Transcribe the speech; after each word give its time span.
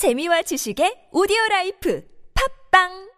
재미와 0.00 0.40
지식의 0.40 1.12
오디오 1.12 1.36
라이프 1.50 2.02
팝빵 2.72 3.12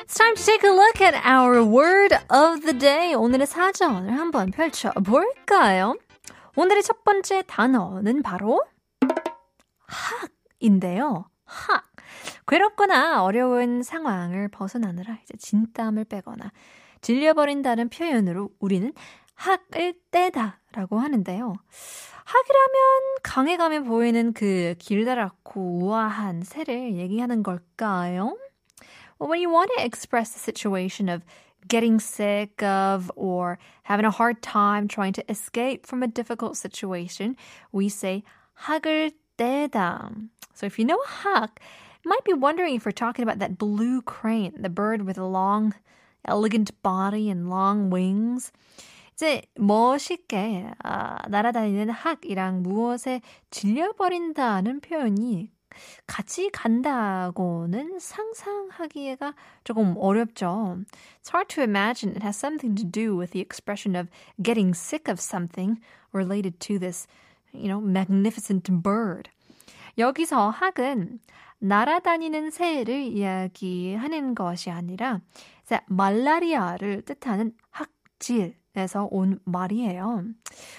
It's 0.00 0.16
time 0.16 0.34
to 0.34 0.42
take 0.42 0.64
a 0.64 0.72
look 0.72 1.02
at 1.02 1.14
our 1.14 1.62
word 1.62 2.16
of 2.32 2.64
the 2.64 2.72
day. 2.72 3.12
오늘의 3.12 3.46
사전을 3.46 4.18
한번 4.18 4.50
펼쳐 4.50 4.90
볼까요? 4.92 5.96
오늘의 6.56 6.82
첫 6.82 7.04
번째 7.04 7.42
단어는 7.46 8.22
바로 8.22 8.64
학인데요. 10.58 11.26
학. 11.44 11.91
괴롭거나 12.46 13.22
어려운 13.22 13.82
상황을 13.82 14.48
벗어나느라 14.48 15.18
이제 15.22 15.36
진땀을 15.38 16.04
빼거나 16.04 16.52
질려버린다는 17.00 17.88
표현으로 17.88 18.50
우리는 18.60 18.92
학을 19.34 19.94
떼다라고 20.10 20.98
하는데요. 20.98 21.54
학이라면 22.24 23.18
강해감에 23.22 23.80
보이는 23.80 24.32
그 24.32 24.74
길다랗고 24.78 25.78
우아한 25.82 26.42
새를 26.44 26.94
얘기하는 26.94 27.42
걸까요? 27.42 28.36
Well, 29.18 29.30
when 29.30 29.40
you 29.40 29.50
want 29.50 29.70
to 29.76 29.84
express 29.84 30.32
the 30.32 30.40
situation 30.40 31.08
of 31.08 31.24
getting 31.68 32.00
sick 32.00 32.62
of 32.62 33.10
or 33.16 33.58
having 33.84 34.06
a 34.06 34.10
hard 34.10 34.42
time 34.42 34.88
trying 34.88 35.12
to 35.14 35.22
escape 35.28 35.86
from 35.86 36.02
a 36.02 36.08
difficult 36.08 36.56
situation, 36.56 37.36
we 37.72 37.86
say 37.86 38.22
학을 38.54 39.12
떼다. 39.36 40.10
So 40.54 40.66
if 40.66 40.78
you 40.78 40.86
know 40.86 41.00
you 41.18 41.60
might 42.05 42.23
be 42.23 42.33
wondering 42.33 42.75
if 42.75 42.85
we're 42.85 42.91
talking 42.91 43.23
about 43.23 43.39
that 43.39 43.57
blue 43.57 44.01
crane, 44.01 44.53
the 44.57 44.69
bird 44.69 45.01
with 45.03 45.17
a 45.17 45.25
long, 45.25 45.73
elegant 46.25 46.71
body 46.81 47.29
and 47.29 47.49
long 47.49 47.89
wings. 47.89 48.51
이제 49.13 49.41
멋있게 49.55 50.71
아, 50.83 51.27
날아다니는 51.27 51.89
학이랑 51.89 52.61
무엇에 52.61 53.21
질려버린다는 53.49 54.79
표현이 54.81 55.49
같이 56.05 56.49
간다고는 56.51 57.99
상상하기가 57.99 59.33
조금 59.63 59.95
어렵죠. 59.97 60.79
It's 61.21 61.29
hard 61.33 61.49
to 61.55 61.63
imagine 61.63 62.15
it 62.15 62.23
has 62.23 62.37
something 62.37 62.75
to 62.75 62.83
do 62.83 63.15
with 63.15 63.31
the 63.31 63.41
expression 63.41 63.95
of 63.95 64.07
getting 64.41 64.73
sick 64.73 65.07
of 65.07 65.19
something 65.19 65.79
related 66.13 66.59
to 66.61 66.79
this, 66.79 67.07
you 67.51 67.67
know, 67.67 67.81
magnificent 67.81 68.69
bird. 68.83 69.29
여기서 69.98 70.50
학은 70.50 71.20
날아다니는 71.58 72.50
새를 72.50 73.00
이야기하는 73.00 74.34
것이 74.34 74.70
아니라 74.70 75.20
말라리아를 75.86 77.02
뜻하는 77.02 77.52
학질 77.70 78.56
에서 78.74 79.06
온 79.10 79.38
말이에요. 79.44 80.24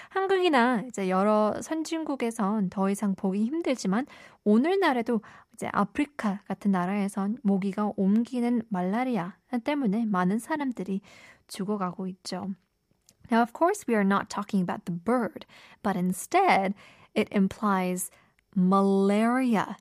한국이나 0.10 0.82
이제 0.88 1.10
여러 1.10 1.54
선진국에선 1.62 2.72
더 2.72 2.90
이상 2.90 3.14
보기 3.14 3.46
힘들지만 3.46 4.08
오늘날에도 4.44 5.22
이제 5.54 5.70
아프리카 5.72 6.42
같은 6.48 6.72
나라에선 6.72 7.38
모기가 7.44 7.92
옮기는 7.96 8.64
말라리아 8.70 9.36
때문에 9.64 10.06
많은 10.06 10.40
사람들이 10.40 11.02
죽어가고 11.48 12.08
있죠. 12.08 12.50
Now, 13.32 13.44
of 13.44 13.54
course, 13.56 13.86
we 13.88 13.94
are 13.94 14.06
not 14.06 14.28
talking 14.28 14.64
about 14.64 14.86
the 14.86 15.00
bird, 15.00 15.46
but 15.84 15.96
instead 15.96 16.74
it 17.16 17.30
implies 17.32 18.10
malaria. 18.55 19.77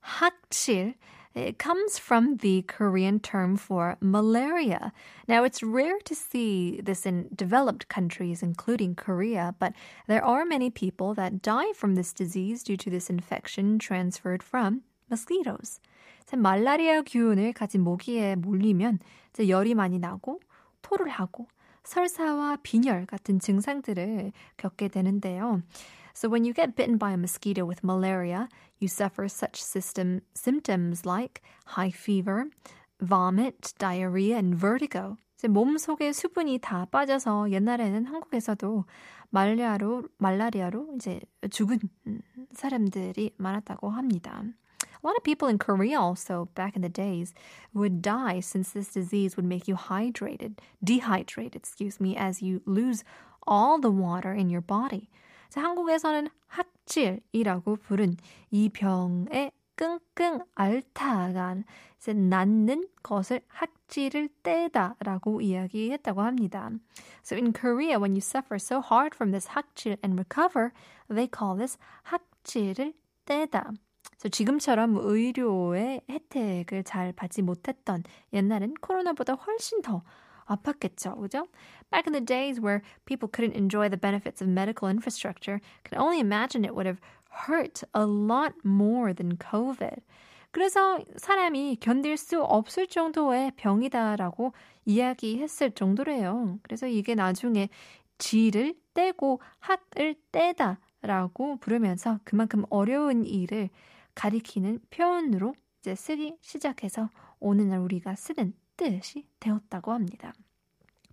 학질 0.00 0.94
It 1.34 1.58
comes 1.58 1.98
from 1.98 2.36
the 2.38 2.60
Korean 2.68 3.18
term 3.18 3.56
for 3.56 3.96
malaria. 4.02 4.92
Now, 5.26 5.44
it's 5.44 5.62
rare 5.62 5.98
to 6.04 6.14
see 6.14 6.78
this 6.82 7.06
in 7.06 7.30
developed 7.34 7.88
countries, 7.88 8.42
including 8.42 8.94
Korea, 8.94 9.54
but 9.58 9.72
there 10.08 10.22
are 10.22 10.44
many 10.44 10.68
people 10.68 11.14
that 11.14 11.40
die 11.40 11.72
from 11.74 11.94
this 11.94 12.12
disease 12.12 12.62
due 12.62 12.76
to 12.76 12.90
this 12.90 13.08
infection 13.08 13.78
transferred 13.78 14.42
from 14.42 14.82
mosquitoes. 15.08 15.80
말라리아 16.34 17.02
기운을 17.02 17.52
가진 17.52 17.82
모기에 17.82 18.36
몰리면 18.36 19.00
열이 19.38 19.74
많이 19.74 19.98
나고 19.98 20.40
토를 20.80 21.08
하고 21.08 21.46
설사와 21.84 22.58
빈혈 22.62 23.06
같은 23.06 23.38
증상들을 23.38 24.32
겪게 24.56 24.88
되는데요. 24.88 25.62
So 26.16 26.28
when 26.28 26.44
you 26.44 26.52
get 26.52 26.76
bitten 26.76 26.98
by 26.98 27.12
a 27.12 27.16
mosquito 27.16 27.64
with 27.64 27.82
malaria, 27.82 28.48
you 28.78 28.88
suffer 28.88 29.28
such 29.28 29.62
system 29.62 30.22
symptoms 30.34 31.06
like 31.06 31.42
high 31.66 31.90
fever, 31.90 32.46
vomit, 33.00 33.72
diarrhea, 33.78 34.36
and 34.36 34.54
vertigo. 34.54 35.16
이제 35.36 35.48
몸속에 35.48 36.12
수분이 36.12 36.60
다 36.60 36.86
빠져서 36.86 37.50
옛날에는 37.50 38.06
한국에서도 38.06 38.84
말라리아로 39.30 40.04
말라리아로 40.18 40.94
이제 40.94 41.20
죽은 41.50 41.80
사람들이 42.52 43.32
많았다고 43.38 43.90
합니다. 43.90 44.44
A 45.04 45.08
lot 45.08 45.16
of 45.16 45.24
people 45.24 45.48
in 45.48 45.58
Korea 45.58 46.00
also 46.00 46.48
back 46.54 46.76
in 46.76 46.82
the 46.82 46.88
days 46.88 47.34
would 47.74 48.02
die 48.02 48.38
since 48.38 48.70
this 48.70 48.92
disease 48.92 49.36
would 49.36 49.46
make 49.46 49.66
you 49.66 49.74
hydrated, 49.74 50.58
dehydrated, 50.84 51.56
excuse 51.56 51.98
me, 51.98 52.16
as 52.16 52.40
you 52.40 52.62
lose 52.66 53.02
all 53.44 53.80
the 53.80 53.90
water 53.90 54.32
in 54.32 54.48
your 54.48 54.60
body. 54.60 55.08
한국에서는 55.55 56.27
학질이라고 56.47 57.77
부른 57.77 58.15
이 58.51 58.69
병의 58.69 59.51
끙끙 59.75 60.41
앓다가 60.55 61.55
낫는 62.07 62.87
것을 63.03 63.41
학질을 63.47 64.29
떼다라고 64.43 65.41
이야기했다고 65.41 66.21
합니다. 66.21 66.69
So 67.23 67.35
in 67.35 67.53
Korea, 67.53 67.97
when 67.99 68.13
you 68.13 68.21
suffer 68.21 68.55
so 68.55 68.79
hard 68.79 69.15
from 69.15 69.31
this 69.31 69.49
학질 69.49 69.97
and 70.03 70.15
recover, 70.15 70.71
they 71.09 71.27
call 71.27 71.57
this 71.57 71.77
학질을 72.03 72.93
떼다. 73.25 73.73
So 74.17 74.29
지금처럼 74.29 74.97
의료의 74.97 76.01
혜택을 76.09 76.83
잘 76.83 77.11
받지 77.11 77.41
못했던 77.41 78.03
옛날엔 78.33 78.75
코로나보다 78.81 79.33
훨씬 79.33 79.81
더 79.81 80.03
아팠겠죠, 80.47 81.19
그죠? 81.19 81.47
Back 81.91 82.07
in 82.07 82.13
the 82.13 82.23
days 82.23 82.59
where 82.59 82.81
people 83.05 83.29
couldn't 83.29 83.55
enjoy 83.55 83.89
the 83.89 83.97
benefits 83.97 84.41
of 84.41 84.49
medical 84.49 84.89
infrastructure, 84.89 85.59
can 85.83 85.99
only 85.99 86.19
imagine 86.19 86.65
it 86.65 86.75
would 86.75 86.87
have 86.87 86.99
hurt 87.47 87.83
a 87.93 88.05
lot 88.05 88.53
more 88.65 89.13
than 89.13 89.37
COVID. 89.37 90.01
그래서 90.51 90.99
사람이 91.17 91.77
견딜 91.79 92.17
수 92.17 92.41
없을 92.41 92.87
정도의 92.87 93.51
병이다라고 93.57 94.53
이야기했을 94.85 95.71
정도래요. 95.71 96.59
그래서 96.63 96.87
이게 96.87 97.13
나중에 97.15 97.69
지를 98.17 98.73
떼고 98.93 99.39
학을 99.59 100.15
떼다라고 100.31 101.57
부르면서 101.57 102.19
그만큼 102.23 102.65
어려운 102.69 103.25
일을 103.25 103.69
가리키는 104.15 104.79
표현으로 104.89 105.53
이제 105.79 105.93
쓰기 105.93 106.35
시작해서 106.41 107.09
오늘날 107.39 107.79
우리가 107.79 108.15
쓰는 108.15 108.53
뜻이 108.76 109.26
되었다고 109.40 109.92
합니다. 109.92 110.32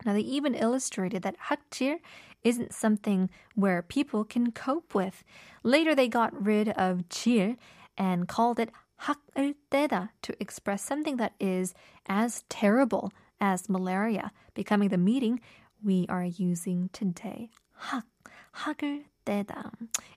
Now, 0.06 0.14
they 0.14 0.22
even 0.22 0.56
illustrated 0.56 1.24
that 1.24 1.36
hakjir 1.50 2.00
isn't 2.44 2.74
something 2.74 3.30
where 3.56 3.82
people 3.82 4.24
can 4.24 4.52
cope 4.52 4.96
with. 4.96 5.24
Later, 5.64 5.94
they 5.94 6.08
got 6.08 6.32
rid 6.34 6.70
of 6.70 7.10
jir 7.10 7.58
and 7.98 8.28
called 8.28 8.60
it 8.60 8.72
hak을 9.04 9.56
떼다 9.72 10.10
to 10.22 10.34
express 10.40 10.84
something 10.84 11.18
that 11.18 11.34
is 11.40 11.74
as 12.08 12.44
terrible 12.50 13.12
as 13.42 13.70
malaria, 13.70 14.32
becoming 14.54 14.90
the 14.90 14.98
meaning 14.98 15.40
we 15.84 16.06
are 16.10 16.26
using 16.26 16.90
today. 16.92 17.50
학, 17.92 18.06
학을 18.56 19.06
떼다. 19.26 19.72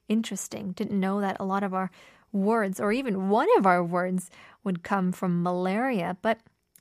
Interesting. 0.08 0.72
Didn't 0.72 0.98
know 0.98 1.20
that 1.20 1.36
a 1.38 1.44
lot 1.44 1.62
of 1.62 1.74
our 1.74 1.90
words, 2.32 2.80
or 2.80 2.92
even 2.92 3.28
one 3.28 3.48
of 3.58 3.66
our 3.66 3.84
words, 3.84 4.30
would 4.64 4.82
come 4.82 5.12
from 5.12 5.42
malaria, 5.42 6.16
but 6.22 6.38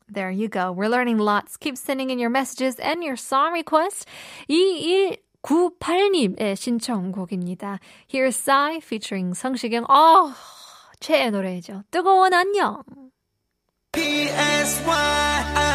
there 0.09 0.31
you 0.31 0.49
go. 0.49 0.73
We're 0.73 0.89
learning 0.89 1.19
lots. 1.19 1.57
Keep 1.57 1.77
sending 1.77 2.11
in 2.11 2.19
your 2.19 2.31
messages 2.31 2.77
and 2.77 3.03
your 3.03 3.17
song 3.17 3.53
requests. 3.53 4.07
2198님의 4.49 6.57
신청곡입니다. 6.57 7.81
Here's 8.09 8.37
Psy 8.37 8.79
featuring 8.79 9.35
성시경. 9.35 9.85
어, 9.85 10.33
최애 11.01 11.31
노래죠. 11.31 11.83
뜨거운 11.91 12.33
안녕. 12.33 12.83
PSY 13.93 15.66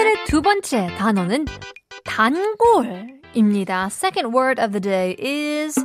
오늘의 0.00 0.24
두 0.24 0.40
번째 0.40 0.86
단어는 0.96 1.44
단골입니다. 2.04 3.88
Second 3.88 4.34
word 4.34 4.58
of 4.58 4.72
the 4.72 4.80
day 4.80 5.14
is 5.20 5.78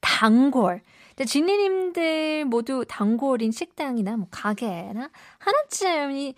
단골. 0.00 0.80
진리님들 1.24 2.46
모두 2.46 2.84
단골인 2.88 3.52
식당이나 3.52 4.16
뭐 4.16 4.26
가게나 4.32 5.08
하나쯤이 5.38 6.34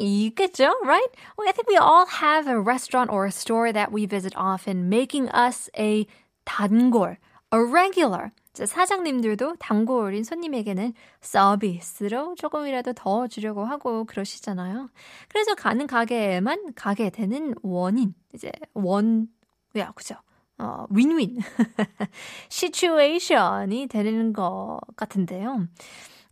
있겠죠, 0.00 0.74
right? 0.82 1.08
Well, 1.38 1.46
I 1.46 1.52
think 1.52 1.68
we 1.68 1.76
all 1.78 2.04
have 2.20 2.48
a 2.48 2.58
restaurant 2.58 3.12
or 3.12 3.26
a 3.26 3.30
store 3.30 3.72
that 3.72 3.92
we 3.92 4.04
visit 4.04 4.34
often, 4.34 4.88
making 4.88 5.28
us 5.28 5.70
a 5.78 6.04
단골, 6.46 7.18
a 7.52 7.62
regular. 7.62 8.32
사장님들도 8.64 9.56
단골인 9.58 10.24
손님에게는 10.24 10.94
서비스로 11.20 12.34
조금이라도 12.36 12.94
더 12.94 13.26
주려고 13.26 13.64
하고 13.64 14.04
그러시잖아요. 14.04 14.88
그래서 15.28 15.54
가는 15.54 15.86
가게에만 15.86 16.74
가게 16.74 17.10
되는 17.10 17.54
원인, 17.62 18.14
이제 18.32 18.50
원, 18.72 19.28
야, 19.76 19.92
그죠? 19.92 20.14
어, 20.58 20.86
윈윈 20.88 21.38
시츄에이션이 22.48 23.88
되는 23.88 24.32
것 24.32 24.80
같은데요. 24.96 25.68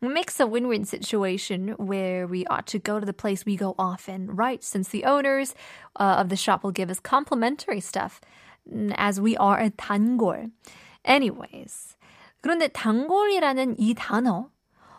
Makes 0.01 0.41
a 0.41 0.47
win-win 0.47 0.85
situation 0.85 1.75
where 1.79 2.27
we 2.27 2.45
ought 2.51 2.67
to 2.67 2.79
go 2.79 3.01
to 3.01 3.07
the 3.07 3.15
place 3.15 3.47
we 3.47 3.57
go 3.57 3.75
often, 3.79 4.29
right? 4.35 4.63
Since 4.63 4.91
the 4.91 5.05
owners 5.05 5.55
uh, 5.99 6.21
of 6.21 6.29
the 6.29 6.37
shop 6.37 6.63
will 6.63 6.73
give 6.73 6.91
us 6.91 7.01
complimentary 7.01 7.81
stuff 7.81 8.21
as 8.97 9.19
we 9.19 9.35
are 9.39 9.59
a 9.59 9.71
단골. 9.71 10.51
Anyways. 11.07 11.97
그런데 12.45 12.69
단골이라는 12.69 13.77
이 13.79 13.95
단어 13.95 14.51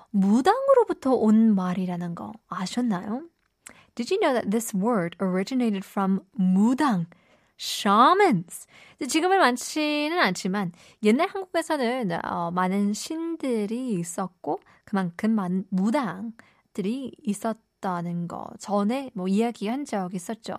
무당으로부터 0.10 1.14
온 1.14 1.54
말이라는 1.54 2.16
거 2.16 2.34
아셨나요? 2.48 3.22
Did 3.94 4.12
you 4.12 4.20
know 4.20 4.34
that 4.34 4.50
this 4.50 4.76
word 4.76 5.16
originated 5.22 5.86
from 5.86 6.22
무당? 6.32 7.06
shamans. 7.60 8.66
지금은 9.08 9.38
많지는 9.38 10.18
않지만 10.18 10.72
옛날 11.04 11.28
한국에서는 11.28 12.18
어, 12.26 12.50
많은 12.50 12.94
신들이 12.94 13.92
있었고 13.92 14.60
그만큼 14.84 15.30
많은 15.30 15.66
무당들이 15.70 17.12
있었다는 17.22 18.28
거 18.28 18.50
전에 18.58 19.12
뭐 19.14 19.28
이야기한 19.28 19.86
적 19.86 20.16
있었죠. 20.16 20.56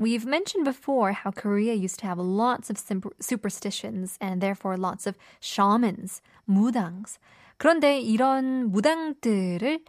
We've 0.00 0.24
mentioned 0.24 0.64
before 0.64 1.12
how 1.12 1.30
Korea 1.30 1.74
used 1.74 2.00
to 2.00 2.06
have 2.06 2.18
lots 2.18 2.70
of 2.70 2.78
superstitions 3.20 4.16
and 4.18 4.40
therefore 4.40 4.78
lots 4.78 5.06
of 5.06 5.18
shamans, 5.40 6.22
무당s. 6.48 7.18
그런데 7.58 8.00
이런 8.00 8.70
무당들을 8.72 9.84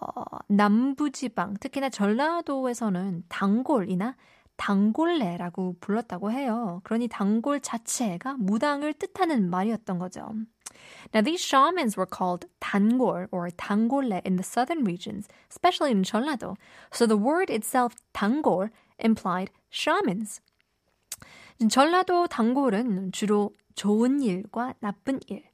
어, 0.00 0.24
남부지방, 0.46 1.54
특히나 1.58 1.88
전라도에서는 1.88 3.24
단골이나 3.28 4.14
단골레라고 4.56 5.76
불렀다고 5.80 6.30
해요. 6.30 6.80
그러니 6.84 7.08
단골 7.08 7.58
자체가 7.60 8.36
무당을 8.38 8.92
뜻하는 8.92 9.50
말이었던 9.50 9.98
거죠. 9.98 10.30
Now, 11.12 11.22
these 11.22 11.42
shamans 11.42 11.96
were 11.96 12.06
called 12.06 12.46
단골 12.60 13.26
or 13.32 13.50
단골레 13.50 14.22
in 14.24 14.36
the 14.36 14.44
southern 14.44 14.84
regions, 14.84 15.26
especially 15.50 15.90
in 15.90 16.04
전라도. 16.04 16.56
So 16.92 17.06
the 17.06 17.18
word 17.18 17.50
itself, 17.50 17.96
단골, 18.12 18.70
implied 18.98 19.52
shamans. 19.70 20.40
전라도 21.70 22.28
단골은 22.28 23.12
주로 23.12 23.52
좋은 23.74 24.20
일과 24.22 24.74
나쁜 24.80 25.20
일, 25.26 25.44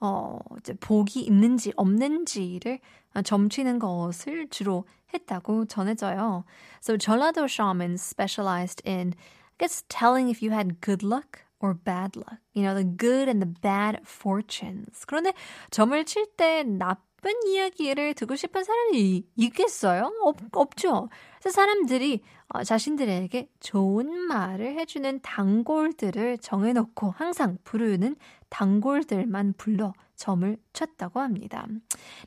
어, 0.00 0.38
이제 0.58 0.74
복이 0.74 1.20
있는지 1.20 1.72
없는지를 1.76 2.80
점치는 3.24 3.78
것을 3.78 4.48
주로 4.48 4.84
했다고 5.14 5.66
전해져요. 5.66 6.44
So 6.80 6.96
전라도 6.96 7.44
shamans 7.44 8.02
specialized 8.02 8.82
in, 8.88 9.12
I 9.12 9.58
guess, 9.58 9.84
telling 9.88 10.30
if 10.30 10.42
you 10.42 10.52
had 10.52 10.80
good 10.80 11.04
luck 11.06 11.44
or 11.60 11.74
bad 11.74 12.16
luck. 12.16 12.40
You 12.54 12.62
know, 12.64 12.74
the 12.74 12.84
good 12.84 13.28
and 13.28 13.40
the 13.40 13.54
bad 13.62 14.00
fortunes. 14.04 15.04
그런데 15.06 15.32
점을 15.70 16.04
칠 16.04 16.26
때 16.36 16.64
나쁜 16.64 17.11
이야기를 17.46 18.14
듣고 18.14 18.36
싶은 18.36 18.64
사람이 18.64 19.24
있겠어요? 19.36 20.12
없, 20.22 20.36
없죠. 20.52 21.08
그래서 21.38 21.54
사람들이 21.54 22.22
어, 22.48 22.62
자신들에게 22.64 23.48
좋은 23.60 24.10
말을 24.26 24.78
해주는 24.78 25.20
단골들을 25.22 26.38
정해놓고 26.38 27.12
항상 27.12 27.58
부르는 27.64 28.16
단골들만 28.50 29.54
불러 29.56 29.94
점을 30.16 30.56
쳤다고 30.72 31.20
합니다. 31.20 31.66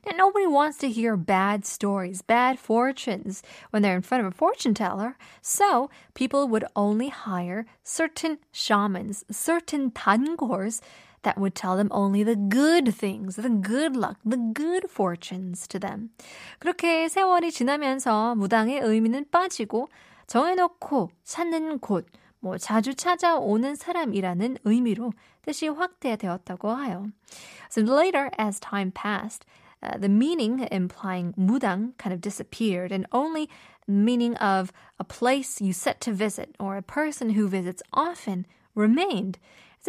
Now, 0.05 0.15
nobody 0.15 0.47
wants 0.47 0.79
to 0.79 0.89
hear 0.89 1.15
bad 1.15 1.65
stories, 1.65 2.21
bad 2.21 2.59
fortunes 2.59 3.41
when 3.71 3.83
they're 3.83 3.95
in 3.95 4.01
front 4.01 4.25
of 4.25 4.27
a 4.27 4.35
fortune 4.35 4.73
teller. 4.73 5.15
So 5.41 5.89
people 6.13 6.49
would 6.49 6.65
only 6.75 7.09
hire 7.09 7.65
certain 7.83 8.39
shamans, 8.51 9.23
certain 9.31 9.91
단골s 9.91 10.81
that 11.24 11.38
would 11.38 11.54
tell 11.54 11.76
them 11.76 11.88
only 11.90 12.22
the 12.22 12.36
good 12.36 12.94
things, 12.94 13.36
the 13.36 13.50
good 13.50 13.96
luck, 13.96 14.16
the 14.24 14.38
good 14.38 14.88
fortunes 14.88 15.66
to 15.68 15.78
them. 15.78 16.10
그렇게 16.58 17.08
세월이 17.08 17.52
지나면서 17.52 18.34
무당의 18.36 18.80
의미는 18.80 19.26
빠지고 19.30 19.88
정해놓고 20.26 21.10
찾는 21.24 21.80
곳, 21.80 22.06
뭐 22.40 22.56
자주 22.56 22.94
찾아오는 22.94 23.74
사람이라는 23.74 24.58
의미로 24.64 25.12
뜻이 25.42 25.68
확대되었다고 25.68 26.84
해요. 26.84 27.10
So 27.68 27.82
later, 27.82 28.30
as 28.38 28.58
time 28.60 28.90
passed, 28.92 29.44
uh, 29.82 29.98
the 29.98 30.08
meaning 30.08 30.66
implying 30.70 31.34
무당 31.36 31.94
kind 31.98 32.12
of 32.12 32.20
disappeared 32.20 32.92
and 32.92 33.06
only 33.12 33.48
meaning 33.86 34.36
of 34.36 34.72
a 34.98 35.04
place 35.04 35.60
you 35.60 35.72
set 35.72 36.00
to 36.00 36.12
visit 36.12 36.54
or 36.58 36.76
a 36.76 36.82
person 36.82 37.30
who 37.30 37.48
visits 37.48 37.82
often 37.92 38.46
remained. 38.74 39.38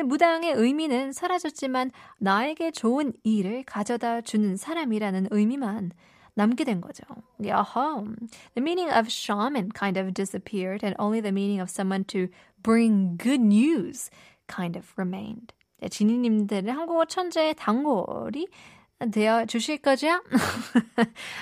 무당의 0.02 0.52
의미는 0.52 1.12
사라졌지만 1.12 1.90
나에게 2.19 2.70
좋은 2.70 3.12
일을 3.25 3.64
가져다 3.64 4.20
주는 4.20 4.56
사람이라는 4.56 5.28
의미만 5.31 5.93
남게 6.34 6.64
된 6.64 6.81
거죠. 6.81 7.02
야하. 7.44 8.04
The 8.54 8.60
meaning 8.60 8.90
of 8.90 9.08
shaman 9.08 9.70
kind 9.72 9.98
of 9.98 10.12
disappeared 10.12 10.84
and 10.84 10.94
only 10.98 11.20
the 11.20 11.32
meaning 11.32 11.60
of 11.60 11.70
someone 11.70 12.04
to 12.08 12.28
bring 12.62 13.16
good 13.16 13.40
news 13.40 14.10
kind 14.46 14.78
of 14.78 14.87
remained. 14.96 15.54
네, 15.81 15.88
지니님들은 15.88 16.70
한국어 16.70 17.04
천재의 17.06 17.54
단골이 17.54 18.48
되어 19.12 19.45
주실 19.45 19.79
거죠? 19.81 20.21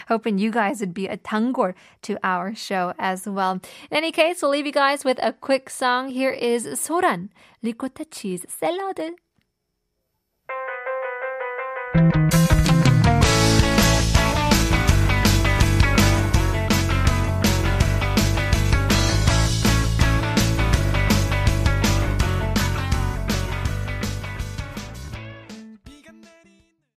Hoping 0.07 0.39
you 0.39 0.51
guys 0.51 0.79
would 0.79 0.93
be 0.93 1.07
a 1.07 1.17
단골 1.17 1.73
to 2.03 2.17
our 2.23 2.55
show 2.55 2.93
as 2.97 3.27
well. 3.27 3.59
In 3.91 3.97
any 3.97 4.11
case, 4.11 4.41
we'll 4.41 4.51
leave 4.51 4.65
you 4.65 4.71
guys 4.71 5.03
with 5.03 5.19
a 5.21 5.33
quick 5.33 5.69
song. 5.69 6.09
Here 6.09 6.31
is 6.31 6.67
소란, 6.79 7.29
리코타 7.61 8.05
치즈 8.09 8.47
샐러드. 8.47 9.15